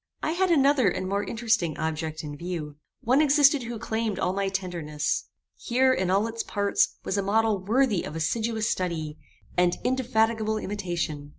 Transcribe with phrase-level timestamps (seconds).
[0.23, 2.77] I had another and more interesting object in view.
[3.01, 5.25] One existed who claimed all my tenderness.
[5.57, 9.19] Here, in all its parts, was a model worthy of assiduous study,
[9.55, 11.29] and indefatigable imitation.